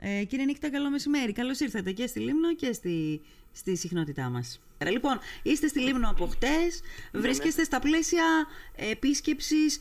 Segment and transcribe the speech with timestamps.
[0.00, 1.32] Ε, κύριε Νίκητα, καλό μεσημέρι.
[1.32, 3.20] Καλώς ήρθατε και στη Λίμνο και στη,
[3.52, 4.60] στη συχνότητά μας.
[4.90, 6.82] Λοιπόν, είστε στη Λίμνο από χτες.
[7.12, 8.24] Ναι, βρίσκεστε στα πλαίσια
[8.76, 9.80] επίσκεψης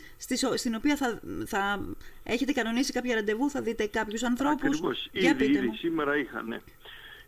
[0.55, 1.87] στην οποία θα, θα
[2.23, 4.67] έχετε κανονίσει κάποια ραντεβού, θα δείτε κάποιους ανθρώπους.
[4.67, 5.09] Ακριβώς.
[5.11, 6.59] Ήδη, ήδη σήμερα είχα, ναι.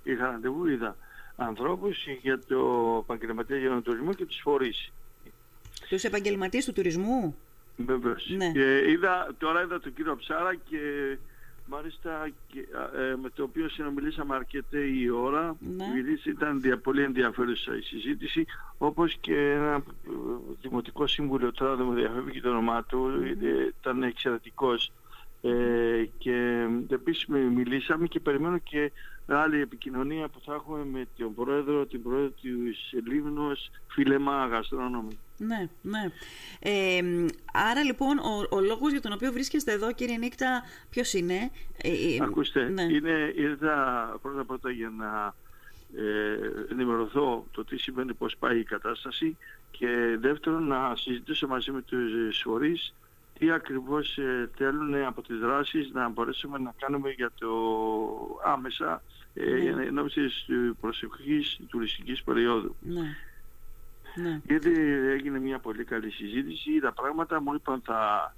[0.04, 0.98] είχα ραντεβού, είδα
[1.36, 4.92] ανθρώπους για το επαγγελματία για τον τουρισμό και τους φορείς.
[5.90, 7.36] Τους επαγγελματίες του τουρισμού;
[7.78, 8.30] Βεβαίως.
[8.38, 8.52] Ναι.
[8.52, 10.78] Και είδα, τώρα είδα τον κύριο Ψάρα και
[11.70, 12.60] μάλιστα και,
[12.96, 15.56] ε, με το οποίο συνομιλήσαμε αρκετή η ώρα.
[15.60, 15.86] Ναι.
[15.94, 18.46] Μιλήσει, ήταν δια, πολύ ενδιαφέρουσα η συζήτηση,
[18.78, 19.82] όπως και ένα ε,
[20.62, 23.10] δημοτικό σύμβουλο, τώρα δεν μου διαφεύγει το όνομά του,
[23.42, 24.92] ε, ήταν εξαιρετικός.
[25.42, 28.92] Ε, και επίσης μιλήσαμε και περιμένω και
[29.28, 35.18] άλλη επικοινωνία που θα έχουμε με τον πρόεδρο, την πρόεδρο της Λίμνος, Φιλεμά Γαστρόνομη.
[35.38, 36.12] Ναι, ναι.
[36.60, 37.02] Ε,
[37.54, 41.52] άρα λοιπόν ο, ο λόγος για τον οποίο βρίσκεστε εδώ κύριε Νίκτα ποιος είναι;
[41.84, 41.90] Ε,
[42.22, 42.84] Ακούστε, ναι.
[42.84, 43.76] είναι, ήρθα
[44.22, 45.34] πρώτα πρώτα για να
[45.96, 49.38] ε, ενημερωθώ το τι σημαίνει πώς πάει η κατάσταση
[49.72, 52.94] και δεύτερον να συζητήσω μαζί με τους φορείς
[53.40, 57.50] τι ακριβώς ε, θέλουν από τις δράσεις να μπορέσουμε να κάνουμε για το
[58.44, 59.86] άμεσα ε, ναι.
[59.86, 60.46] ενώπιση της
[60.82, 62.76] προσευχής τουριστικής περίοδου.
[62.82, 63.16] Ναι.
[64.22, 64.42] Ναι.
[64.48, 64.72] Γιατί
[65.10, 68.36] έγινε μια πολύ καλή συζήτηση, τα πράγματα μου είπαν θα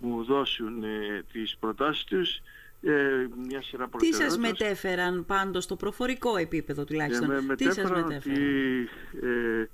[0.00, 2.40] μου δώσουν ε, τις προτάσεις τους
[2.82, 7.76] ε, μια σειρά Τι σας μετέφεραν πάντως στο προφορικό επίπεδο τουλάχιστον; Ε, με Τι σας
[7.76, 8.88] μετέφεραν ότι
[9.22, 9.64] ε,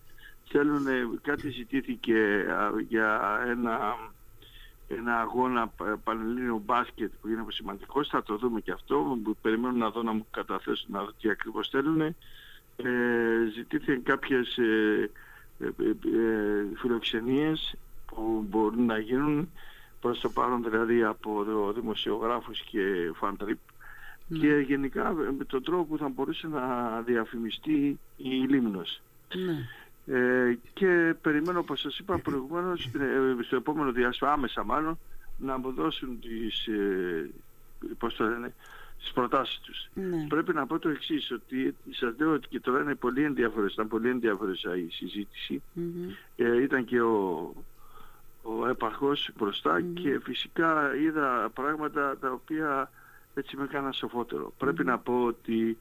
[0.49, 0.87] θέλουν,
[1.23, 2.45] κάτι ζητήθηκε
[2.89, 3.97] για ένα
[4.89, 5.73] ένα αγώνα
[6.05, 10.27] πανελλήνιο μπάσκετ που είναι σημαντικό, θα το δούμε και αυτό, περιμένω να δω να μου
[10.31, 12.01] καταθέσουν να δω τι ακριβώς θέλουν.
[12.01, 12.15] Ε,
[13.55, 15.11] ζητήθηκαν κάποιες ε, ε, ε,
[16.77, 17.75] φιλοξενίες
[18.07, 19.51] που μπορούν να γίνουν
[20.01, 23.59] προς το παρόν δηλαδή από δημοσιογράφους και φαντρίπ
[24.31, 24.39] mm.
[24.41, 29.01] και γενικά με τον τρόπο που θα μπορούσε να διαφημιστεί η Λίμνος.
[29.35, 29.69] Ναι.
[30.09, 34.99] Ε, και περιμένω όπως σας είπα προηγουμένως ε, στο επόμενο διάστημα άμεσα μάλλον
[35.39, 37.31] να μου δώσουν τις, ε,
[37.99, 38.55] πώς το λένε,
[38.99, 39.89] τις προτάσεις τους.
[39.95, 40.27] Ναι.
[40.29, 43.89] Πρέπει να πω το εξής, ότι σας λέω ότι και τώρα είναι πολύ ενδιαφέρον, ήταν
[43.89, 45.63] πολύ ενδιαφέρουσα η συζήτηση.
[46.37, 47.55] Ε, ήταν και ο,
[48.43, 49.31] ο έπαρχος
[49.95, 52.91] και φυσικά είδα πράγματα τα οποία
[53.35, 54.53] έτσι με έκαναν σοφότερο.
[54.59, 55.79] Πρέπει να πω ότι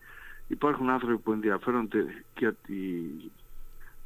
[0.47, 2.77] υπάρχουν άνθρωποι που ενδιαφέρονται για τη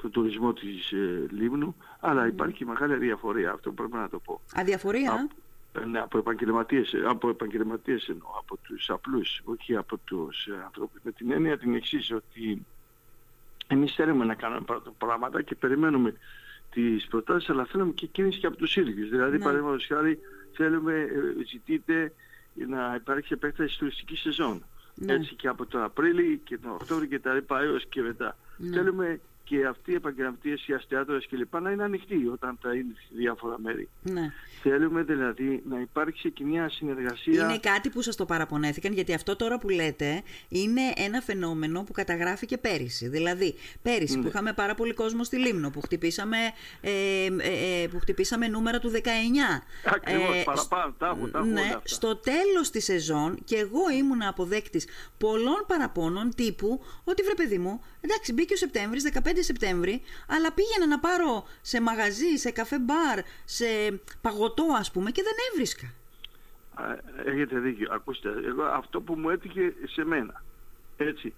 [0.01, 4.41] το τουρισμό της ε, Λίμνου, αλλά υπάρχει μεγάλη διαφορία, αυτό πρέπει να το πω.
[4.55, 5.27] Αδιαφορία; Από,
[5.87, 10.99] ναι, από επαγγελματίες, από επαγγελματίες εννοώ, από τους απλούς, όχι από τους ε, ανθρώπους.
[11.03, 12.65] Με την έννοια την εξής, ότι
[13.67, 14.65] εμείς θέλουμε να κάνουμε
[14.97, 16.13] πράγματα και περιμένουμε
[16.71, 19.09] τις προτάσεις, αλλά θέλουμε και κίνηση και από τους ίδιους.
[19.09, 19.43] Δηλαδή, ναι.
[19.43, 20.19] παραδείγματος χάρη,
[20.51, 22.13] θέλουμε, ε, ζητείτε
[22.53, 24.63] να υπάρξει επέκταση τουριστική σεζόν.
[24.95, 25.13] Ναι.
[25.13, 28.37] Έτσι και από τον Απρίλιο και τον Οκτώβριο και τα λοιπά έως και μετά.
[28.57, 28.75] Ναι.
[28.75, 31.59] Θέλουμε και αυτοί οι επαγγελματίες, οι αστιάτορες κλπ.
[31.61, 33.89] να είναι ανοιχτοί όταν θα είναι σε διάφορα μέρη.
[34.01, 34.31] Ναι.
[34.61, 37.43] Θέλουμε δηλαδή να υπάρξει και μια συνεργασία.
[37.43, 41.91] Είναι κάτι που σας το παραπονέθηκαν, γιατί αυτό τώρα που λέτε είναι ένα φαινόμενο που
[41.91, 43.07] καταγράφηκε πέρυσι.
[43.07, 44.21] Δηλαδή, πέρυσι ναι.
[44.21, 46.37] που είχαμε πάρα πολύ κόσμο στη Λίμνο, που χτυπήσαμε,
[46.81, 46.91] ε,
[47.25, 48.97] ε, ε που χτυπήσαμε νούμερα του 19.
[49.85, 54.87] Ακριβώς, ε, παραπάνω, τα έχω, τα ναι, Στο τέλος της σεζόν, και εγώ ήμουν αποδέκτης
[55.17, 60.87] πολλών παραπώνων τύπου, ότι βρε παιδί μου, εντάξει μπήκε ο Σεπτέμβρης, 15 Σεπτέμβρη, αλλά πήγαινα
[60.87, 63.65] να πάρω σε μαγαζί, σε καφέ μπαρ, σε
[64.21, 65.93] παγωτό ας πούμε και δεν έβρισκα.
[67.25, 67.87] Έχετε δίκιο.
[67.91, 70.43] Ακούστε, εγώ αυτό που μου έτυχε σε μένα,
[70.97, 71.33] έτσι,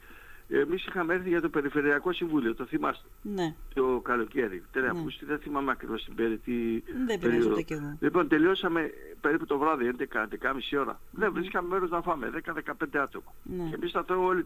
[0.53, 3.07] Εμείς είχαμε έρθει για το Περιφερειακό Συμβούλιο, το θυμάστε.
[3.21, 3.55] Ναι.
[3.73, 4.63] Το καλοκαίρι.
[4.71, 5.01] Τέλεια, ναι.
[5.21, 6.83] δεν θυμάμαι ακριβώς την περίτη.
[7.05, 7.97] Δεν πειράζει κι εγώ.
[7.99, 8.91] Λοιπόν, τελειώσαμε
[9.21, 10.93] περίπου το βράδυ, 11-11.30 ώρα.
[10.93, 11.19] Mm-hmm.
[11.19, 12.51] Ναι, βρίσκαμε μέρος να φάμε, 10-15
[12.93, 13.33] άτομα.
[13.43, 13.69] Ναι.
[13.69, 14.45] Και εμείς θα το όλοι.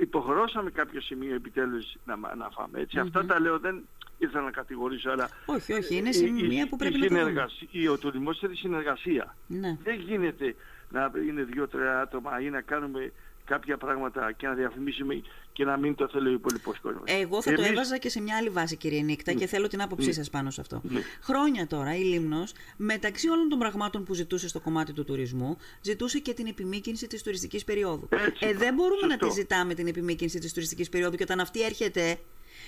[0.00, 2.80] Υποχρεώσαμε κάποιο σημείο επιτέλους να, να φάμε.
[2.80, 2.96] Έτσι.
[2.98, 3.02] Mm-hmm.
[3.02, 3.82] Αυτά τα λέω, δεν
[4.18, 5.28] ήθελα να κατηγορήσω, αλλά.
[5.46, 9.36] Όχι, όχι, είναι σημεία που πρέπει η να το Ο τουρισμό θέλει συνεργασία.
[9.46, 9.76] Ναι.
[9.82, 10.54] Δεν γίνεται
[10.90, 13.12] να είναι δύο-τρία άτομα ή να κάνουμε
[13.48, 15.22] κάποια πράγματα και να διαφημίσουμε
[15.52, 17.02] και να μην το θέλει ο υπόλοιπος κόσμος.
[17.04, 17.62] Εγώ θα Εμείς...
[17.62, 19.46] το έβαζα και σε μια άλλη βάση, κύριε Νίκτα, και ναι.
[19.46, 20.12] θέλω την άποψή ναι.
[20.12, 20.80] σας πάνω σε αυτό.
[20.84, 21.00] Ναι.
[21.20, 26.18] Χρόνια τώρα η Λίμνος, μεταξύ όλων των πραγμάτων που ζητούσε στο κομμάτι του τουρισμού, ζητούσε
[26.18, 28.08] και την επιμήκυνση της τουριστικής περίοδου.
[28.10, 31.62] Έτσι, ε, δεν μπορούμε να τη ζητάμε την επιμήκυνση της τουριστικής περίοδου και όταν αυτή
[31.62, 32.18] έρχεται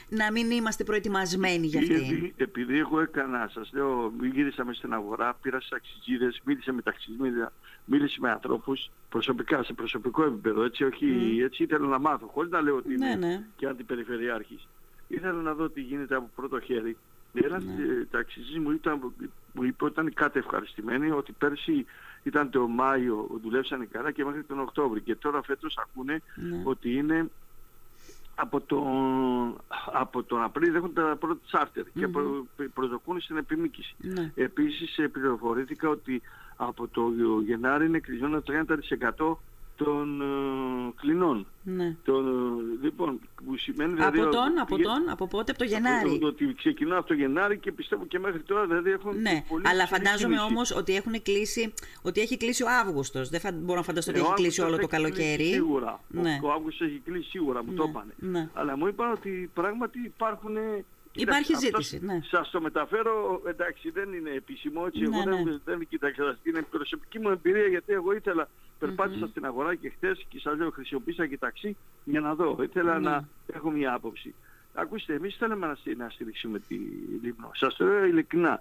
[0.09, 1.95] να μην είμαστε προετοιμασμένοι για αυτή.
[1.95, 6.83] Επειδή, επειδή εγώ έκανα, σας λέω, γύρισα μέσα στην αγορά, πήρα στι αξιτζίδε, μίλησα με
[6.83, 7.53] ταξιδίδια,
[7.85, 11.45] μίλησα με ανθρώπους προσωπικά, σε προσωπικό επίπεδο, έτσι, όχι, mm.
[11.45, 13.47] έτσι ήθελα να μάθω, χωρίς να λέω ότι ναι, είμαι ναι.
[13.57, 14.69] και αντιπεριφερειάρχης.
[15.09, 16.97] Ήθελα να δω τι γίνεται από πρώτο χέρι.
[17.35, 18.05] Ένα ναι.
[18.11, 19.13] ταξιτζή μου, ήταν,
[19.53, 21.87] μου είπε ότι ήταν κάτι ευχαριστημένοι, ότι πέρσι
[22.23, 25.03] ήταν το Μάιο, δουλέψανε καλά και μέχρι τον Οκτώβριο.
[25.03, 26.63] Και τώρα φέτος ακούνε Ναι.
[26.65, 27.31] ότι είναι
[28.41, 29.61] από τον,
[29.93, 33.95] από τον Απρίλιο έχουν τα πρώτα τσάρτερ και προ, προσδοκούν στην επιμήκυση.
[33.99, 34.33] Ναι.
[34.35, 36.23] Επίσης ε, πληροφορήθηκα ότι
[36.57, 37.03] από το
[37.45, 38.43] Γενάρη είναι κλεισμένο
[39.17, 39.37] 30%
[39.85, 40.25] των ε,
[41.01, 41.47] κλινών.
[41.63, 41.97] Ναι.
[42.05, 45.61] Των, ε, λοιπόν, που σημαίνει Από δηλαδή τον, ότι από πήγε- τον, από πότε, από
[45.61, 46.19] το από Γενάρη.
[46.19, 49.63] το- Ότι ξεκινούν από το Γενάρη και πιστεύω και μέχρι τώρα δηλαδή έχουν Ναι, πολύ
[49.69, 50.53] αλλά ψηλή φαντάζομαι κίνηση.
[50.55, 51.73] όμως ότι έχουν κλείσει,
[52.03, 53.29] ότι έχει κλείσει ο Αύγουστος.
[53.29, 55.23] Δεν φαν- μπορώ να φανταστώ ότι Ε, ο έχει κλείσει όλο Αύγουστος το έχει κλείσει
[55.29, 55.53] καλοκαίρι.
[55.53, 56.01] Σίγουρα.
[56.09, 56.39] Ναι.
[56.43, 58.13] Ο, ο Αύγουστος έχει κλείσει σίγουρα, μου το Ναι, είπανε.
[58.19, 58.49] ναι.
[58.53, 60.57] Αλλά μου είπαν ότι πράγματι υπάρχουν...
[61.13, 62.21] Υπάρχει ζήτηση, ναι.
[62.31, 65.43] Σας το μεταφέρω, εντάξει δεν είναι επίσημο, έτσι, Ναι, εγώ ναι.
[65.45, 68.49] δεν, δεν κοίταξα, είναι προσωπική μου εμπειρία γιατί εγώ ήθελα,
[68.81, 72.99] περπάτησα στην αγορά και χτες και σας λέω χρησιμοποίησα και ταξί για να δω, ήθελα
[72.99, 73.09] Ναι.
[73.11, 74.35] να έχω μια άποψη.
[74.75, 76.75] Ακούστε, εμείς θέλουμε να, στη- να στηρίξουμε τη
[77.23, 77.51] Λίμνο.
[77.55, 78.59] Σας το λέω ειλικρινά.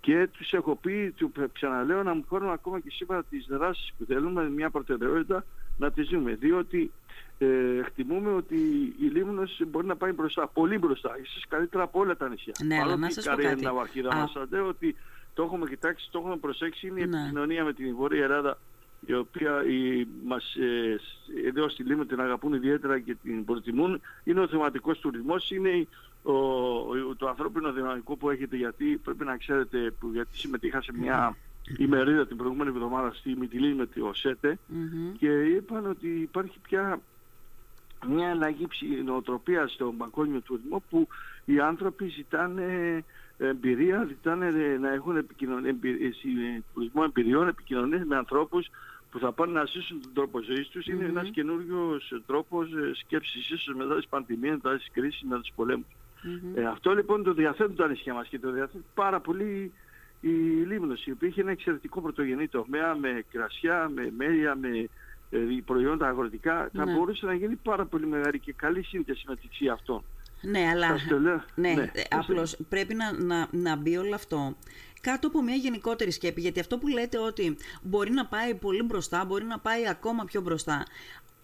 [0.00, 4.04] Και τους έχω πει, του ξαναλέω να μου φέρουν ακόμα και σήμερα τις δράσεις που
[4.04, 5.44] θέλουμε, μια προτεραιότητα
[5.78, 6.34] να τις δούμε.
[6.34, 6.90] Διότι
[7.38, 8.56] ε, εκτιμούμε ότι
[9.00, 12.52] η Λίμνος μπορεί να πάει μπροστά, πολύ μπροστά, ίσως καλύτερα από όλα τα νησιά.
[12.64, 13.60] Ναι, αλλά Παρότι να η σας πω Καρία κάτι.
[13.60, 14.16] είναι ναυαρχίδα Α.
[14.16, 14.96] μας, σας λέω ότι
[15.34, 17.18] το έχουμε κοιτάξει, το έχουμε προσέξει, είναι η Ναι.
[17.20, 18.58] επικοινωνία με την Βόρεια Ελλάδα
[19.06, 24.00] η οποία η, μας, ε, σ- εδώ στη Λίμνο την αγαπούν ιδιαίτερα και την προτιμούν,
[24.24, 25.88] είναι ο θεματικός τουρισμός, είναι η-
[26.22, 30.92] ο, ο- το ανθρώπινο δυναμικό που έχετε γιατί πρέπει να ξέρετε που, γιατί συμμετείχα σε
[30.98, 31.36] μια
[31.78, 35.12] ημερίδα την προηγούμενη εβδομάδα στη Μυτιλή με το ΣΕΤΕ Μμμ.
[35.18, 37.00] και είπαν ότι υπάρχει πια
[38.08, 41.08] μια αλλαγή ψη- νοοτροπίας στον παγκόσμιο τουρισμό που
[41.44, 43.04] οι άνθρωποι ζητάνε
[43.48, 44.50] εμπειρία, ζητάνε
[44.80, 48.68] να έχουν επικοινωνία, εμπει- ε, συ- τουρισμό εμπειριών, επικοινωνίες με ανθρώπους
[49.10, 50.86] που θα πάνε να ζήσουν τον τρόπο ζωής τους.
[50.86, 51.16] Είναι Μμμ.
[51.16, 55.86] ένας καινούριος τρόπος ε, σκέψης, ίσως μετά τις πανδημίες, μετά τις κρίσεις, μετά τους πολέμους.
[56.22, 56.56] Μμμ.
[56.58, 59.72] Ε, αυτό λοιπόν το διαθέτουν τα νησιά μας και το διαθέτουν πάρα πολύ
[60.20, 60.28] η
[60.66, 64.88] Λίμνος, η οποία έχει ένα εξαιρετικό πρωτογενή τομέα με κρασιά, με μέλια, με
[65.30, 66.70] ε, προϊόντα αγροτικά.
[66.72, 66.92] Θα Ναι.
[66.92, 70.02] μπορούσε να γίνει πάρα πολύ μεγάλη και καλή σύνθεση μεταξύ αυτών.
[70.40, 70.86] Ναι, αλλά.
[70.86, 71.44] Σας το λέω.
[71.54, 74.56] Ναι, Ναι, ε, σας το απλώς πρέπει να, να, να μπει όλο αυτό
[75.00, 76.40] κάτω από μια γενικότερη σκέπη.
[76.40, 80.40] Γιατί αυτό που λέτε ότι μπορεί να πάει πολύ μπροστά, μπορεί να πάει ακόμα πιο
[80.40, 80.86] μπροστά.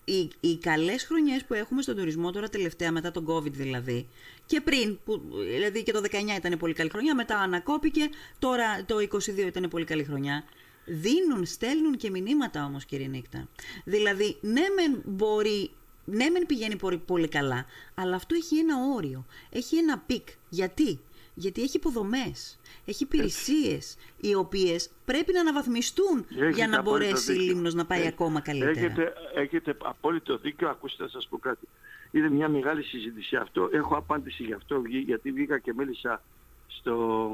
[0.04, 4.08] Οι, οι καλές χρονιές που έχουμε στον τουρισμό τώρα τελευταία, μετά τον COVID δηλαδή,
[4.46, 8.08] και πριν, που, δηλαδή και το 19 ήταν πολύ καλή χρονιά, μετά ανακόπηκε,
[8.38, 10.44] τώρα το 22 ήταν πολύ καλή χρονιά.
[10.84, 13.49] Δίνουν, στέλνουν και μηνύματα όμως κύριε Νύκτα.
[13.84, 15.70] Δηλαδή, ναι μεν μπορεί
[16.06, 17.64] ναι, μεν πηγαίνει πολύ, πολύ καλά,
[17.94, 19.25] αλλά αυτό έχει ένα όριο.
[19.50, 20.29] Έχει ένα peak.
[20.49, 21.00] Γιατί;
[21.35, 22.58] Γιατί έχει υποδομές.
[22.85, 27.53] Έχει υπηρεσίες οι οποίες πρέπει να αναβαθμιστούν Έχετε για να απόλυτο μπορέσει η δίκιο.
[27.53, 28.70] Λήμνος να πάει Ε, ακόμα καλύτερα.
[28.70, 31.69] Έχετε, έχετε απόλυτο δίκιο, ακούστε να σας πω κάτι.
[32.11, 33.69] Είναι μια μεγάλη συζήτηση αυτό.
[33.73, 36.23] Έχω απάντηση γι' αυτό, βγή- γιατί βγήκα και μίλησα
[36.67, 37.31] στο,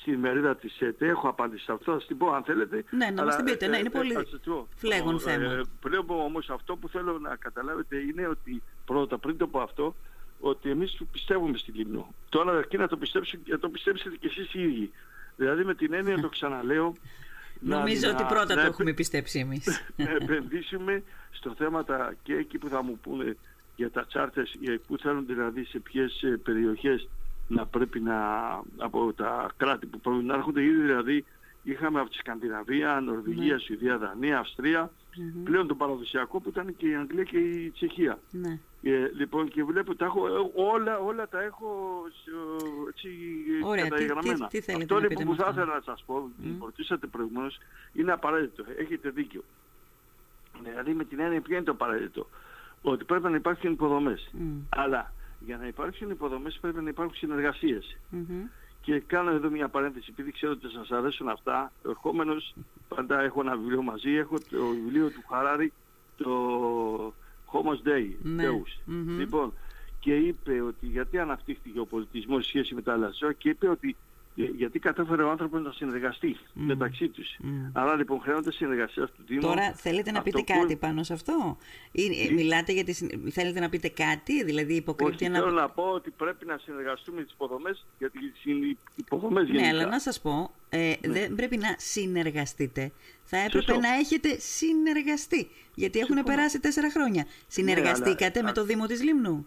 [0.00, 1.06] στην μερίδα της ΕΤΕ.
[1.06, 2.84] Έχω απάντηση σε αυτό, θα σας την πω αν θέλετε.
[2.90, 3.66] Ναι, να μας Αλλά, την πείτε.
[3.66, 4.68] Ναι, είναι ε, πολύ θα σας το πω.
[4.76, 5.52] φλέγον Ο, θέμα.
[5.52, 9.60] Ε, πριν πω όμως αυτό που θέλω να καταλάβετε είναι ότι πρώτα πριν το πω
[9.60, 9.94] αυτό,
[10.40, 12.14] ότι εμείς πιστεύουμε στη Λίμνο.
[12.28, 14.90] Τώρα αρκεί να το, πιστέψετε, να το πιστέψετε κι εσείς οι ίδιοι.
[15.36, 16.94] Δηλαδή με την έννοια το ξαναλέω.
[17.60, 19.82] να- Νομίζω ότι να- πρώτα να το επε- έχουμε πιστέψει εμείς.
[19.96, 23.36] να επενδύσουμε στο θέματα και εκεί που θα μου πούνε
[23.76, 27.08] για τα τσάρτες, για που θέλουν δηλαδή σε ποιες ε, περιοχές
[27.50, 28.16] να πρέπει να,
[28.76, 31.24] από τα κράτη που πρέπει να έρχονται ήδη δηλαδή
[31.62, 34.90] είχαμε από τη Σκανδιναβία, Νορβηγία, Σουηδία, Δανία, Αυστρία,
[35.44, 38.18] πλέον το παραδοσιακό που ήταν και η Αγγλία και η Τσεχία.
[38.30, 38.58] ναι.
[38.82, 40.30] Ε, λοιπόν και βλέπω τα έχω, ε,
[40.72, 43.08] όλα, όλα τα έχω ε, έτσι
[43.64, 44.46] Ωραία, τι- καταγεγραμμένα.
[44.48, 46.28] τι- τι θέλετε αυτό να λοιπόν πείτε που με θα αυτό; ήθελα να σας πω,
[46.42, 46.46] mm.
[46.60, 47.58] ρωτήσατε προηγουμένως,
[47.92, 48.64] είναι απαραίτητο.
[48.78, 49.42] Έχετε δίκιο.
[50.62, 52.28] Δηλαδή με την έννοια ποιο είναι το απαραίτητο.
[52.82, 54.30] Ότι πρέπει να υπάρχουν υποδομές.
[54.32, 54.58] Μμ.
[54.68, 57.96] Αλλά για να υπάρξουν υποδομές πρέπει να υπάρχουν συνεργασίες.
[58.10, 58.42] Μμμ.
[58.82, 61.72] Και κάνω εδώ μια παρένθεση, επειδή ξέρω ότι σας αρέσουν αυτά.
[61.86, 62.54] Ερχόμενος,
[62.88, 65.72] πάντα έχω ένα βιβλίο μαζί, έχω το βιβλίο του Χαράρη,
[66.16, 67.14] το
[67.52, 68.44] Homos Day, Ναι.
[68.48, 68.80] Deus.
[68.84, 69.18] Μμμ.
[69.18, 69.52] Λοιπόν,
[70.00, 73.68] και είπε ότι γιατί αναπτύχθηκε ο πολιτισμός σε σχέση με τα άλλα ζώα και είπε
[73.68, 73.94] ότι ε,
[74.44, 77.36] γιατί κατάφερε ο άνθρωπος να συνεργαστεί μεταξύ τους.
[77.40, 77.66] Μμ.
[77.72, 79.40] Άρα λοιπόν χρειάζεται συνεργασία του Δήμου.
[79.40, 81.56] Τώρα θέλετε να Αυτό πείτε που- κάτι πάνω σε αυτό;
[81.92, 85.38] Ή, ε, μιλάτε για τη, συν- θέλετε να πείτε κάτι, δηλαδή υποκρύπτει Όχι, ένα...
[85.38, 89.68] θέλω να πω ότι πρέπει να συνεργαστούμε με τις υποδομές, γιατί οι υποδομές Ναι, γενικά.
[89.68, 92.92] αλλά να σας πω, ε, δεν πρέπει να συνεργαστείτε.
[93.22, 93.80] Θα έπρεπε Σωστό.
[93.80, 95.48] να έχετε συνεργαστεί.
[95.74, 97.24] Γιατί έχουν περάσει τέσσερα χρόνια.
[97.46, 99.46] Συνεργαστήκατε αλλά- με το Δήμο της Λίμνου;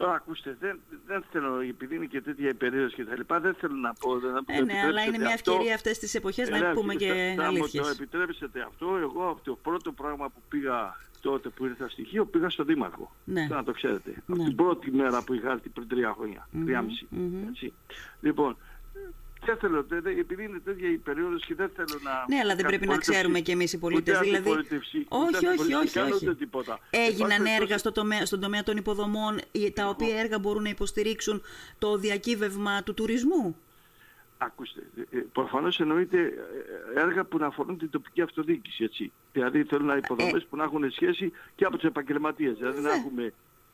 [0.00, 3.54] Τώρα ακούστε, δεν, δεν θέλω, επειδή είναι και τέτοια η περίοδος και τα λοιπά, δεν
[3.54, 4.18] θέλω να πω.
[4.18, 7.34] Δεν, να Ε, ναι, αλλά είναι μια ευκαιρία αυτές τις εποχές να Ελά, πούμε και
[7.36, 7.90] θα, θα μου το αλήθειες.
[7.90, 8.96] επιτρέψετε αυτό.
[9.00, 13.12] Εγώ από το πρώτο πράγμα που πήγα τότε που ήρθα στοιχείο, πήγα στον Δήμαρχο.
[13.24, 13.46] Ναι.
[13.50, 14.14] Να το ξέρετε.
[14.28, 14.44] Από Ναι.
[14.44, 16.48] την πρώτη μέρα που είχα έρθει πριν τρία χρόνια.
[16.64, 17.06] Τρία μισή.
[17.10, 17.48] μμμ.
[17.48, 17.72] Έτσι.
[18.20, 18.56] Λοιπόν,
[19.46, 22.24] δεν θέλω, δεν, επειδή είναι τέτοια η περίοδος και δεν θέλω να.
[22.28, 24.18] Ναι, αλλά δεν πρέπει να ξέρουμε κι εμείς οι πολίτες.
[24.18, 24.50] Δηλαδή.
[25.08, 25.98] Όχι, όχι, όχι.
[25.98, 26.34] όχι.
[26.34, 26.78] Τίποτα.
[26.90, 29.40] Έγιναν έργα στο τομέα, στον τομέα των υποδομών,
[29.74, 31.42] τα οποία έργα μπορούν να υποστηρίξουν
[31.78, 33.56] το διακύβευμα του τουρισμού.
[34.42, 36.18] Ακούστε, ε, ε, προφανώς εννοείται
[36.94, 39.12] ε, έργα που να αφορούν την τοπική αυτοδιοίκηση, έτσι.
[39.32, 42.56] Δηλαδή θέλουν να υποδομές που να έχουν σχέση και από τους επαγγελματίες.
[42.56, 43.32] Δηλαδή να έχουμε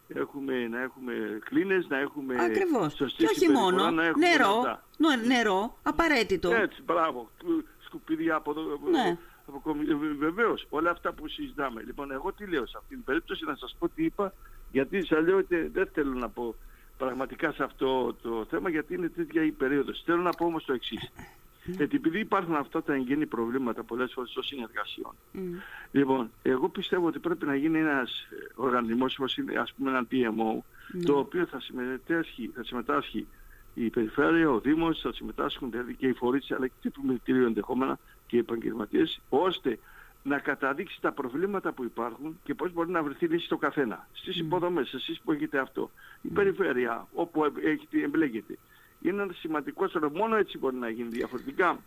[0.08, 2.94] έχουμε, να έχουμε κλίνες, να έχουμε Ακριβώς.
[2.94, 4.80] και όχι μόνο, να έχουμε νερό,
[5.26, 6.50] νερό, απαραίτητο.
[6.54, 7.30] Έτσι, μπράβο,
[7.78, 9.18] σκουπίδια από εδώ, ναι.
[10.18, 11.82] Βεβαίως, όλα αυτά που συζητάμε.
[11.82, 14.32] Λοιπόν, εγώ τι λέω σε αυτήν την περίπτωση, να σας πω τι είπα,
[14.72, 16.54] γιατί σας λέω ότι δεν θέλω να πω
[16.98, 20.02] πραγματικά σε αυτό το θέμα, γιατί είναι τέτοια η περίοδος.
[20.04, 21.12] Θέλω να πω όμως το εξής.
[21.66, 25.12] Γιατί επειδή υπάρχουν αυτά τα εγγενή προβλήματα πολλές φορές των συνεργασιών.
[25.34, 25.38] Mm.
[25.90, 30.58] Λοιπόν, εγώ πιστεύω ότι πρέπει να γίνει ένας οργανισμός όπως είναι ας πούμε ένα TMO
[30.58, 31.02] mm.
[31.04, 33.26] το οποίο θα συμμετάσχει, θα συμμετάσχει
[33.74, 37.98] η Περιφέρεια, ο Δήμος, θα συμμετάσχουν δηλαδή και οι φορείς αλλά και το επιμελητήριο ενδεχόμενα
[38.26, 39.78] και οι επαγγελματίες ώστε
[40.22, 44.08] να καταδείξει τα προβλήματα που υπάρχουν και πώς μπορεί να βρεθεί λύση στο καθένα.
[44.12, 45.90] Στις υποδομές, εσείς που έχετε αυτό,
[46.22, 48.58] η περιφέρεια όπου έχετε, εμπλέκεται,
[49.08, 50.10] είναι ένας σημαντικός σωρό.
[50.10, 51.78] Μόνο έτσι μπορεί να γίνει διαφορετικά.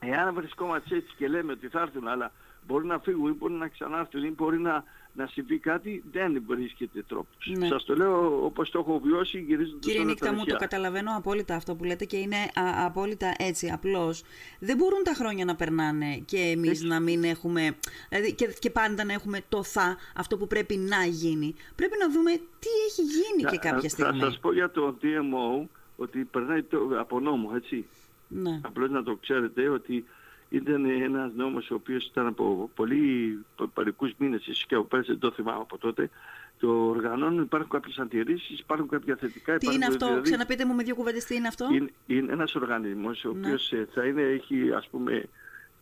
[0.00, 2.32] Εάν βρισκόμαστε έτσι και λέμε ότι θα έρθουν, αλλά
[2.66, 7.02] μπορεί να φύγουν ή μπορεί να ξανάρθουν ή μπορεί να, να συμβεί κάτι, δεν βρίσκεται
[7.02, 7.52] τρόπος.
[7.56, 7.66] Ναι.
[7.66, 11.74] Σας το λέω όπως το έχω βιώσει γυρίζοντας Κύριε Νίκτα μου, το καταλαβαίνω απόλυτα αυτό
[11.74, 14.22] που λέτε και είναι α, απόλυτα έτσι, απλώς.
[14.58, 17.76] Δεν μπορούν τα χρόνια να περνάνε και εμείς να μην έχουμε,
[18.08, 21.54] δηλαδή και, και πάντα να έχουμε το θα, αυτό που πρέπει να γίνει.
[21.74, 24.18] Πρέπει να δούμε τι έχει γίνει και κάποια στιγμή.
[24.18, 27.86] Θα σας πω για το DMO, ότι περνάει το, από νόμο, έτσι.
[28.28, 28.60] Ναι.
[28.62, 30.04] Απλώς να το ξέρετε ότι
[30.48, 33.38] ήταν ένας νόμος ο οποίος ήταν από πολύ
[33.74, 36.10] παρικούς μήνες, ίσως και από πέρσι δεν το θυμάμαι από τότε,
[36.58, 39.58] το οργανώνουν, υπάρχουν κάποιες αντιρρήσεις, υπάρχουν κάποια θετικά.
[39.58, 41.68] Τι είναι αυτό, δηλαδή, ξαναπείτε μου με δύο κουβέντες τι είναι αυτό.
[41.72, 43.46] Είναι, είναι ένας οργανισμός ο ναι.
[43.46, 43.84] οποίος ναι.
[43.84, 45.28] θα είναι, έχει ας πούμε,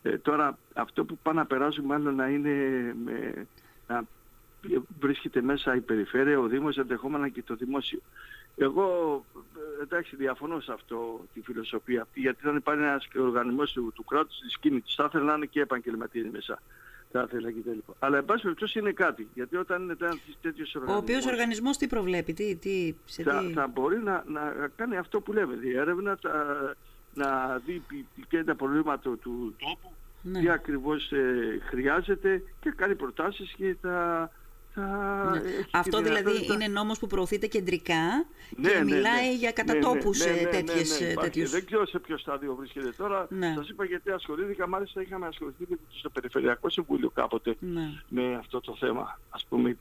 [0.03, 2.51] ε, τώρα αυτό που πάνε να περάσουν μάλλον να είναι
[3.05, 3.47] με,
[3.87, 4.03] να
[4.99, 7.99] βρίσκεται μέσα η περιφέρεια, ο Δήμος, ενδεχόμενα και το δημόσιο.
[8.55, 9.25] Εγώ
[9.81, 14.39] εντάξει διαφωνώ σε αυτό τη φιλοσοφία αυτή γιατί δεν υπάρχει ένας οργανισμός του, του κράτους
[14.39, 14.95] της κίνητης.
[14.95, 16.61] Θα ήθελα να είναι και επαγγελματίες μέσα.
[17.11, 17.83] Θα ήθελα και τέλει.
[17.99, 19.27] Αλλά εν πάση περιπτώσει είναι κάτι.
[19.33, 19.95] Γιατί όταν είναι
[20.41, 20.95] τέτοιος οργανισμός...
[20.95, 23.53] Ο οποίος οργανισμός τι προβλέπει, τι, τι, σε θα, τι...
[23.53, 25.55] θα μπορεί να, να κάνει αυτό που λέμε.
[25.55, 26.19] Διέρευνα,
[27.13, 27.83] να δει
[28.15, 30.39] ποια είναι τα προβλήματα του τόπου, ναι.
[30.39, 34.29] τι ακριβώς ε, χρειάζεται και κάνει προτάσεις και θα
[34.75, 35.41] ναι.
[35.71, 40.17] Αυτό δηλαδή είναι νόμος που προωθείται κεντρικά ναι, και ναι, μιλάει για κατατόπους
[40.51, 41.49] τέτοιες, τέτοιους...
[41.51, 43.27] Δεν ξέρω σε ποιο στάδιο βρίσκεται τώρα.
[43.55, 47.55] Σας είπα γιατί ασχολήθηκα, μάλιστα είχαμε ασχοληθεί και στο Περιφερειακό Συμβούλιο κάποτε
[48.07, 49.19] με αυτό το θέμα.
[49.29, 49.77] Ας πούμε,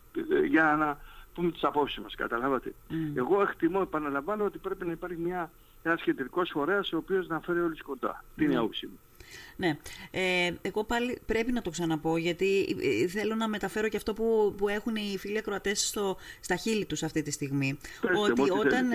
[0.49, 0.99] για να
[1.35, 2.75] πούμε τις απόψεις μας, καταλάβατε.
[3.15, 5.51] Εγώ εκτιμώ, επαναλαμβάνω, ότι πρέπει να υπάρχει μια,
[5.83, 8.25] ένας κεντρικός φορέας ο οποίος να φέρει όλους κοντά.
[8.37, 8.99] Τι είναι η άποψή μου.
[9.57, 9.77] Ναι.
[10.11, 14.55] Ε, εγώ πάλι πρέπει να το ξαναπώ, γιατί ε, θέλω να μεταφέρω και αυτό που,
[14.57, 15.95] που έχουν οι φίλοι ακροατές
[16.41, 17.79] στα χείλη τους αυτή τη στιγμή.
[18.23, 18.87] ότι όταν...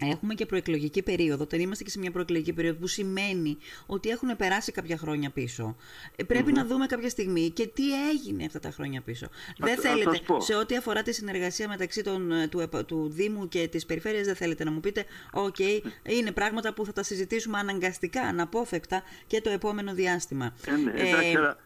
[0.00, 1.42] Έχουμε και προεκλογική περίοδο.
[1.42, 5.76] Όταν είμαστε και σε μια προεκλογική περίοδο που σημαίνει ότι έχουν περάσει κάποια χρόνια πίσω.
[6.16, 9.28] Ε, πρέπει να δούμε κάποια στιγμή και τι έγινε αυτά τα χρόνια πίσω.
[9.58, 13.86] δεν θέλετε, σε ό,τι αφορά τη συνεργασία μεταξύ των, ε, του, του Δήμου και της
[13.86, 15.58] Περιφέρειας, δεν θέλετε να μου πείτε, οκ,
[16.02, 20.54] είναι πράγματα που θα τα συζητήσουμε αναγκαστικά, αναπόφευκτα και το επόμενο διάστημα.
[20.66, 20.92] Ε, ναι,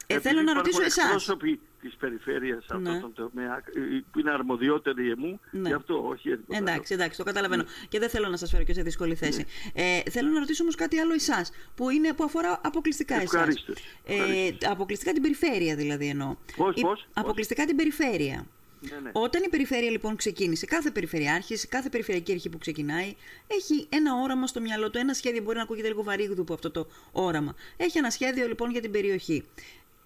[0.07, 1.37] ε, θέλω να ρωτήσω εσάς
[1.83, 2.91] της περιφέρειας σε ναι.
[2.91, 5.69] αυτόν τον τομέα ε, που είναι αρμοδιότητά μου, ναι.
[5.69, 7.63] γι' αυτό όχι Εντάξει, εντάξει, το καταλαβαίνω.
[7.63, 7.87] Ναι.
[7.89, 9.47] Και δεν θέλω να σας φέρω και σε δύσκολη θέση.
[9.75, 9.83] Ναι.
[9.83, 13.65] Ε, θέλω να ρωτήσω όμως κάτι άλλο εσάς, που, είναι, που αφορά αποκλειστικά εσάς.
[14.05, 16.37] Ε, αποκλειστικά την περιφέρεια δηλαδή εννοώ.
[16.57, 18.47] Πώς, πώς, αποκλειστικά την περιφέρεια.
[18.91, 19.11] Ναι, ναι.
[19.13, 23.15] Όταν η περιφέρεια λοιπόν ξεκίνησε, κάθε περιφερειάρχης, κάθε περιφερειακή αρχή που ξεκινάει,
[23.47, 24.99] έχει ένα όραμα στο μυαλό του.
[24.99, 27.55] Ένα σχέδιο μπορεί να ακούγεται λίγο βαρύγδουπο αυτό το όραμα.
[27.77, 29.45] Έχει ένα σχέδιο λοιπόν για την περιοχή.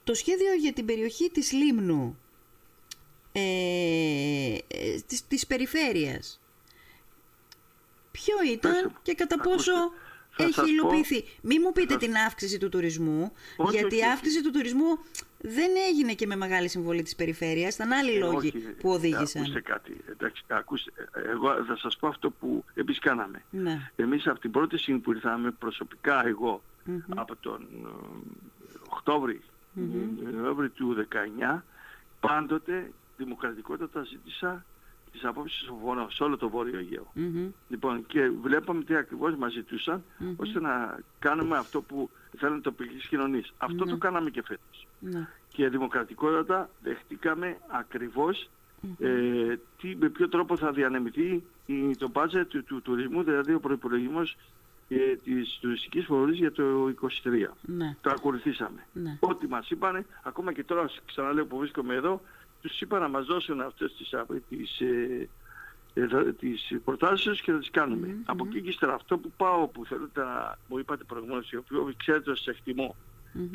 [0.06, 2.18] Το σχέδιο για την περιοχή της Λίμνου,
[3.32, 3.40] ε,
[4.68, 6.40] ε της, της περιφέρειας,
[8.10, 9.72] ποιο ήταν και κατά πόσο
[10.36, 11.24] έχει υλοποιηθεί.
[11.42, 13.32] Μην μου πείτε την αύξηση του τουρισμού,
[13.70, 14.98] γιατί η αύξηση του τουρισμού
[15.38, 17.74] δεν έγινε και με μεγάλη συμβολή της περιφέρειας.
[17.74, 19.42] Ήταν άλλοι ε, λόγοι που οδήγησαν.
[19.42, 19.96] Ακούστε κάτι.
[20.10, 23.42] Εντάξει, ακούστε, εγώ θα σας πω αυτό που εμείς κάναμε.
[23.50, 23.90] Ναι.
[23.96, 26.24] Εμείς από την πρώτη στιγμή που ήρθαμε προσωπικά
[27.08, 27.88] από τον ε,
[28.88, 29.40] Οκτώβρη
[30.42, 31.06] Νοέμβρη του
[31.52, 31.60] 19
[32.20, 34.64] πάντοτε δημοκρατικότητα ζήτησα
[35.12, 37.12] τις απόψεις των σε όλο το Βόρειο Αιγαίο.
[37.68, 40.02] Λοιπόν, και βλέπαμε τι ακριβώς μας ζητουσαν
[40.36, 43.52] ώστε να κάνουμε αυτό που θέλουν τοπικές κοινωνίες.
[43.58, 44.86] Αυτό το κάναμε και φέτος.
[45.00, 45.28] Ναι.
[45.48, 48.50] Και δημοκρατικότητα δεχτήκαμε ακριβώς
[48.98, 51.42] ε, τι, με ποιο τρόπο θα διανεμηθεί
[51.98, 54.36] το budget του, του τουρισμού, δηλαδή ο προϋπολογισμός
[54.88, 57.54] ε, της τουριστικής φορολογίας για το 23.
[57.62, 57.96] Ναι.
[58.00, 58.86] Το ακολουθήσαμε.
[58.92, 59.18] Ναι.
[59.20, 62.20] Ό,τι μας είπανε, ακόμα και τώρα ξαναλέω που βρίσκομαι εδώ,
[62.62, 65.28] τους είπα να μας δώσουν αυτές τις, α, τις, ε,
[65.94, 68.16] ε, τις προτάσεις και θα τις κάνουμε.
[68.24, 71.92] Από εκεί και ύστερα αυτό που πάω, που θέλετε να μου είπατε προηγουμένως, το οποίο
[71.96, 72.96] ξέρετε ότι σας εκτιμώ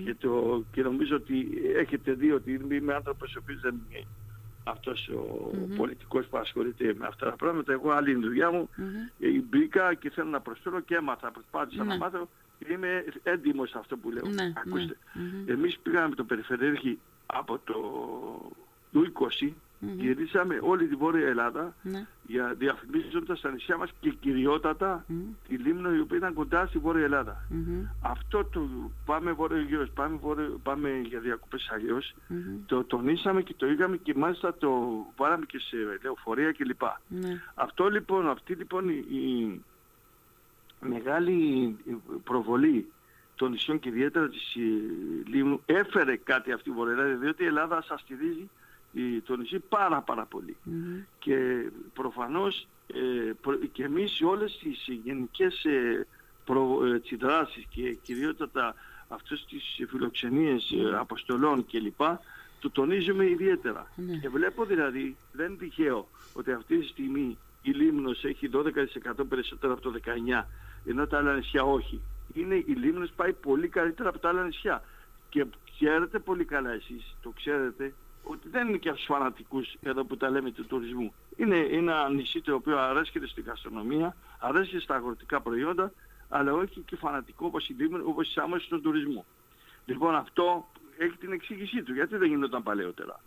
[0.04, 4.06] και, το, και νομίζω ότι έχετε δει ότι είμαι άνθρωπος ο οποίος δεν είναι
[4.64, 7.72] αυτός ο πολιτικός που ασχολείται με αυτά τα πράγματα.
[7.72, 8.70] Εγώ άλλη είναι η δουλειά μου.
[9.20, 11.32] Ε, Μπήκα και θέλω να προσφέρω και έμαθα.
[11.32, 11.90] Προσπάθησα Ναι.
[11.90, 14.26] να μάθω και είμαι έντιμος σε αυτό που λέω.
[14.26, 14.98] Ναι, Ακούστε.
[15.14, 15.24] ναι.
[15.24, 15.50] Μμμ.
[15.50, 17.76] Εμείς πήγαμε με τον Περιφερειάρχη από το,
[18.92, 19.50] το 20
[20.32, 22.06] γυρίσαμε όλη τη Βόρεια Ελλάδα Ναι.
[22.28, 25.06] για διαφημίζοντας τα νησιά μας και κυριότατα
[25.48, 27.46] τη Λίμνο η οποία ήταν κοντά στη Βόρεια Ελλάδα.
[27.50, 27.86] Μμμ.
[28.02, 28.68] Αυτό το
[29.06, 32.66] πάμε βόρειο γύρω, πάμε, βόρειο, πάμε για διακοπές αλλιώς, Μμμ.
[32.66, 34.72] το τονίσαμε και το είχαμε και μάλιστα το
[35.16, 36.82] βάλαμε και σε λεωφορεία κλπ.
[37.08, 37.42] Ναι.
[37.56, 39.62] Αυτό λοιπόν, αυτή λοιπόν η, η
[40.80, 41.76] μεγάλη
[42.24, 42.92] προβολή
[43.36, 44.60] των νησιών και ιδιαίτερα της ε,
[45.30, 48.50] Λίμνου έφερε κάτι αυτή η Βόρεια Ελλάδα, διότι η Ελλάδα σας στηρίζει η-
[49.26, 50.56] το νησί πάρα πάρα πολύ.
[50.64, 51.00] Μμμ.
[51.20, 56.08] Και προφανώς ε, προ- και εμείς σε όλες τις γενικές ε,
[56.46, 58.76] προ, ε, τις δράσεις και κυριότατα
[59.08, 62.02] αυτές τις φιλοξενίες ε, αποστολών κλπ.
[62.60, 63.92] το τονίζουμε ιδιαίτερα.
[63.96, 64.18] Ναι.
[64.18, 68.64] Και βλέπω δηλαδή, δεν είναι τυχαίο ότι αυτή τη στιγμή η Λίμνος έχει 12%
[69.30, 69.94] περισσότερο από το
[70.40, 70.44] 19,
[70.86, 72.02] ενώ τα άλλα νησιά όχι.
[72.34, 74.84] Είναι, η Λίμνος πάει πολύ καλύτερα από τα άλλα νησιά.
[75.30, 75.46] Και
[75.76, 77.94] ξέρετε πολύ καλά εσείς, το ξέρετε,
[78.24, 81.14] ότι δεν είναι και από τους φανατικούς εδώ που τα λέμε του τουρισμού.
[81.36, 85.92] Είναι ένα νησί το οποίο αρέσκεται στη γαστρονομία, αρέσκεται στα αγροτικά προϊόντα,
[86.30, 89.26] αλλά όχι και φανατικό όπως η Λίμνο, όπως η Σάμος στον τουρισμό.
[89.86, 91.94] Λοιπόν αυτό έχει την εξήγησή του.
[91.94, 93.20] Γιατί δεν γινόταν παλαιότερα;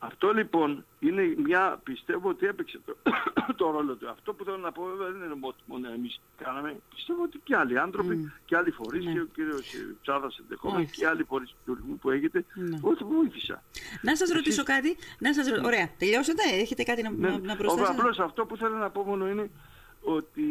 [0.00, 2.96] Αυτό λοιπόν είναι μια, πιστεύω ότι έπαιξε το,
[3.60, 4.08] το ρόλο του.
[4.08, 6.76] Αυτό που θέλω να πω βέβαια δεν είναι μόνο- μόνο εμείς κάναμε.
[6.94, 8.24] Πιστεύω ότι και άλλοι άνθρωποι Μμ.
[8.44, 9.12] και άλλοι φορείς Ναι.
[9.12, 10.96] και ο κύριος ε, Τσάδας ενδεχόμενα Μάλιστα.
[11.00, 12.78] και άλλοι φορείς του τουρισμού που έχετε, Ναι.
[12.80, 13.62] ότι βοήθησα.
[14.02, 14.96] Να σας ρωτήσω κάτι.
[15.18, 15.48] Να σας...
[15.48, 15.90] ρω- Ωραία.
[15.98, 16.42] Τελειώσατε.
[16.52, 17.98] Έχετε κάτι να, να, να προσθέσετε; Ναι.
[17.98, 19.50] Απλώς αυτό που θέλω να πω μόνο είναι
[20.02, 20.42] ότι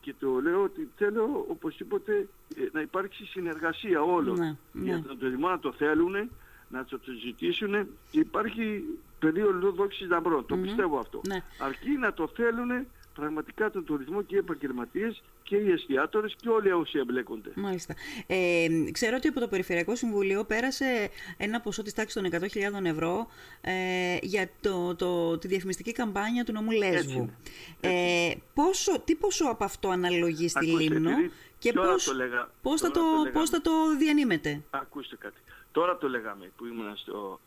[0.00, 4.38] και το λέω ότι θέλω οπωσδήποτε ε, να υπάρξει συνεργασία όλων.
[4.38, 5.02] Ναι, Για ναι.
[5.02, 6.30] τον τουρισμό να το θέλουν,
[6.70, 8.82] να το, το ζητήσουν και υπάρχει
[9.18, 10.46] πεδίο δόξης δαμπρών.
[10.46, 11.20] Το πιστεύω αυτό.
[11.26, 11.42] Ναι.
[11.58, 16.72] Αρκεί να το θέλουν πραγματικά τον τουρισμό και οι επαγγελματίες και οι εστιατόρες και όλοι
[16.72, 17.50] όσοι εμπλέκονται.
[17.54, 17.94] Μάλιστα.
[18.26, 22.40] Ε, ξέρω ότι από το Περιφερειακό Συμβουλίο πέρασε ένα ποσό της τάξης των
[22.80, 23.26] 100.000 ευρώ
[23.60, 27.18] ε, για το, το, τη διαφημιστική καμπάνια του νομού Λέσβου.
[27.18, 27.34] είναι.
[27.80, 32.14] Ε, πόσο, τι ποσό από αυτό αναλογεί στη Ακούστε, Λίμνο επειδή και τώρα πώς, το
[32.14, 33.30] λέγα- πώς, θα τώρα το, το λέγαμε.
[33.30, 35.40] πώς θα το διανύμετε; Ακούστε κάτι.
[35.72, 37.40] Τώρα το λέγαμε που ήμουν στο,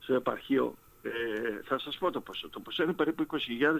[0.00, 0.74] στο επαρχείο.
[1.02, 1.10] Ε,
[1.64, 2.48] θα σας πω το ποσό.
[2.48, 3.38] Το ποσό είναι περίπου 20.000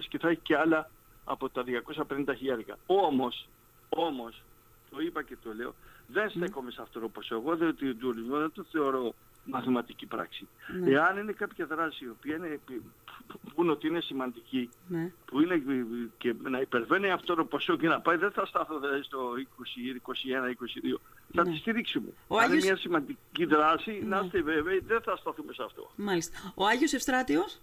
[0.09, 0.89] και θα έχει και άλλα
[1.25, 1.63] από τα
[2.07, 2.77] 250 χιλιάρικα.
[2.85, 3.47] Όμως,
[3.89, 4.41] όμως,
[4.89, 5.73] το είπα και το λέω,
[6.07, 7.35] δεν στέκομαι σε αυτό το ποσό.
[7.35, 9.13] Εγώ δεν, το τουρισμό δεν το θεωρώ
[9.45, 10.47] μαθηματική πράξη.
[10.85, 12.59] Εάν είναι κάποια δράση η οποία είναι,
[13.55, 15.11] που είναι ότι είναι σημαντική, Ναι.
[15.25, 15.61] που είναι
[16.17, 19.93] και να υπερβαίνει αυτό το ποσό και να πάει, δεν θα στάθω δηλαδή στο 20,
[19.93, 20.99] 21, 22.
[21.33, 22.09] Θα τη στηρίξουμε.
[22.27, 25.91] Ο Αν Άγιος- είναι μια σημαντική δράση, να είστε βέβαιοι, δεν θα σταθούμε σε αυτό.
[25.95, 26.53] Μάλιστα.
[26.55, 27.59] Ο Άγιος Ευστράτιος.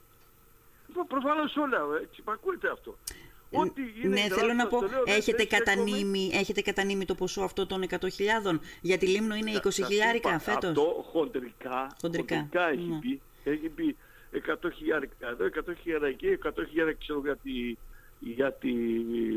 [0.93, 2.99] Προ- Προφανώς όλα, έτσι, μ' ακούτε αυτό.
[3.51, 5.65] Ό,τι είναι ναι, η θέλω δράση, να σας πω, το λέω, δεν- έχετε, δεν στέκομαι.
[5.77, 10.29] κατανείμει, έχετε κατανείμει το ποσό αυτό των 100.000 για τη Λίμνο είναι 20 Σας χιλιάρικα
[10.29, 10.65] είπα, φέτος.
[10.71, 12.99] Αυτό χοντρικά, Χοντρικά, έχει ναι.
[12.99, 13.21] πει.
[13.45, 13.97] Έχει πει
[14.31, 17.77] 100 χιλιάρικα εδώ, 100 χιλιάρικα εκεί, 100 χιλιάρικα ξέρω για τη,
[18.35, 18.73] για τη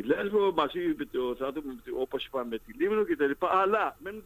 [0.03, 3.49] Λέσβο, μαζί με το, θα δούμε όπως είπαμε με τη Λίμνο και τα λοιπά.
[3.61, 4.23] Αλλά μένουν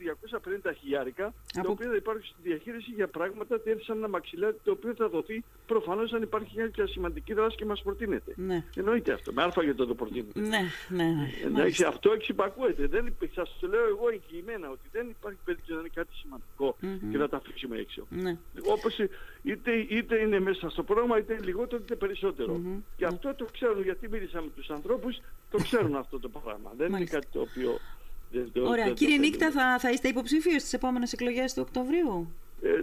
[0.65, 4.55] 250 χιλιάρικα, Από- τα οποία θα υπάρχουν στη διαχείριση για πράγματα που σαν ένα μαξιλάρι,
[4.63, 8.33] το οποίο θα δοθεί προφανώς αν υπάρχει μια σημαντική δράση και μας προτείνεται.
[8.35, 8.63] Ναι.
[8.75, 10.39] Εννοείται αυτό, με αλφα για το το προτείνεται.
[10.39, 11.29] Ναι, ναι, ναι.
[11.45, 12.87] Εντάξει, αυτό εξυπακούεται.
[12.87, 16.75] Δεν υπ- σας το λέω εγώ εγγυημένα ότι δεν υπάρχει περίπτωση να είναι κάτι σημαντικό
[17.11, 18.07] και να τα αφήσουμε έξω.
[18.09, 18.37] Ναι.
[18.67, 19.09] Όπως ε,
[19.43, 22.61] είτε, είτε είναι μέσα στο πρόγραμμα είτε λιγότερο είτε περισσότερο.
[22.97, 26.69] Και αυτό το ξέρουν γιατί μίλησα με τους ανθρώπους, το ξέρουν αυτό το πράγμα.
[26.77, 27.15] Δεν είναι Μάλιστα.
[27.19, 27.79] κάτι το οποίο...
[28.31, 28.75] Δεν, το, Ωραία.
[28.75, 29.29] δεν το Κύριε θέλουν.
[29.29, 32.81] Νίκτα, θα, θα είστε υποψήφιος στις επόμενες εκλογές του Οκτωβρίου; Ε,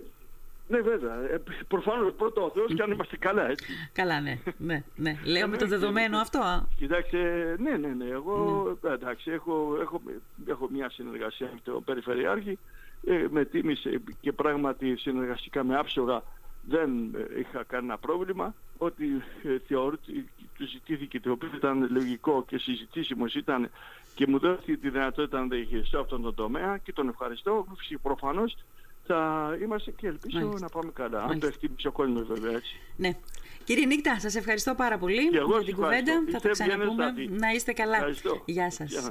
[0.68, 1.14] ναι βέβαια.
[1.30, 3.66] Ε, προφανώς πρώτο ο Θεός και αν είμαστε καλά έτσι.
[3.92, 4.38] Καλά, ναι.
[4.58, 5.10] ναι, ναι.
[5.10, 6.38] Λέω με το Εννοείται, δεδομένο εννοείται.
[6.38, 6.38] αυτό.
[6.40, 6.64] α.
[6.76, 8.04] Κοιτάξτε, ναι, ναι, ναι.
[8.04, 10.00] Εγώ εντάξει, έχω, έχω,
[10.46, 12.58] έχω μια συνεργασία με τον Περιφερειάρχη.
[13.06, 16.22] Ε, με τίμησε και πράγματι συνεργαστικά με άψογα
[16.62, 18.54] δεν ε, είχα κανένα πρόβλημα.
[18.78, 19.04] Ότι
[19.42, 23.70] ε, θεωρώ ότι του ζητήθηκε το οποίο ήταν λογικό και συζητήσιμος ήταν
[24.14, 27.66] και μου δόθηκε τη δυνατότητα να διαχειριστώ αυτόν τον τομέα και τον ευχαριστώ.
[28.02, 28.56] Προφανώς
[29.06, 30.60] θα είμαστε και ελπίζω Μάλιστα.
[30.60, 31.16] να πάμε καλά.
[31.18, 31.46] Αν το Μάλιστα.
[31.46, 32.76] εκτίμησε ο κόσμος βέβαια έτσι.
[32.96, 33.16] Ναι.
[33.64, 36.12] Κύριε Νίκτα, σας ευχαριστώ πάρα πολύ Και εγώ για σας την ευχαριστώ.
[36.12, 36.32] κουβέντα.
[36.32, 37.04] Θα τα Είστε ξαναπούμε.
[37.04, 37.40] ευγενέστατοι.
[37.40, 37.94] Να είστε καλά.
[37.96, 38.42] Ευχαριστώ.
[38.44, 38.90] Γεια σας.
[38.90, 39.00] Γεια.
[39.00, 39.10] Γεια.